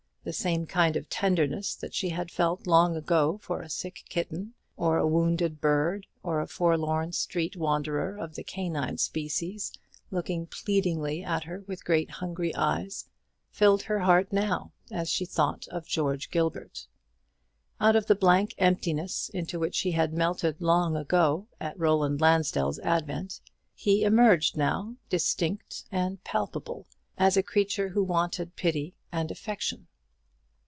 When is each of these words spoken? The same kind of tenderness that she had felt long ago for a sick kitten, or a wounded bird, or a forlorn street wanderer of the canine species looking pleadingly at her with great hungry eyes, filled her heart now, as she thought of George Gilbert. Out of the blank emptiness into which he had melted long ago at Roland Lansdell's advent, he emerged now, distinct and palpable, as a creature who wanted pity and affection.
The 0.23 0.33
same 0.33 0.67
kind 0.67 0.95
of 0.97 1.09
tenderness 1.09 1.73
that 1.73 1.95
she 1.95 2.09
had 2.09 2.29
felt 2.29 2.67
long 2.67 2.95
ago 2.95 3.39
for 3.41 3.59
a 3.61 3.69
sick 3.69 4.03
kitten, 4.07 4.53
or 4.77 4.99
a 4.99 5.07
wounded 5.07 5.59
bird, 5.59 6.05
or 6.21 6.41
a 6.41 6.47
forlorn 6.47 7.11
street 7.11 7.57
wanderer 7.57 8.17
of 8.19 8.35
the 8.35 8.43
canine 8.43 8.99
species 8.99 9.73
looking 10.11 10.45
pleadingly 10.45 11.23
at 11.23 11.45
her 11.45 11.61
with 11.67 11.83
great 11.83 12.11
hungry 12.11 12.53
eyes, 12.53 13.07
filled 13.49 13.81
her 13.81 13.97
heart 14.01 14.31
now, 14.31 14.71
as 14.91 15.09
she 15.09 15.25
thought 15.25 15.67
of 15.69 15.87
George 15.87 16.29
Gilbert. 16.29 16.85
Out 17.79 17.95
of 17.95 18.05
the 18.05 18.13
blank 18.13 18.53
emptiness 18.59 19.27
into 19.29 19.57
which 19.57 19.79
he 19.79 19.93
had 19.93 20.13
melted 20.13 20.61
long 20.61 20.95
ago 20.95 21.47
at 21.59 21.79
Roland 21.79 22.21
Lansdell's 22.21 22.77
advent, 22.81 23.41
he 23.73 24.03
emerged 24.03 24.55
now, 24.55 24.97
distinct 25.09 25.85
and 25.91 26.23
palpable, 26.23 26.85
as 27.17 27.35
a 27.37 27.41
creature 27.43 27.89
who 27.89 28.03
wanted 28.03 28.55
pity 28.55 28.93
and 29.11 29.31
affection. 29.31 29.87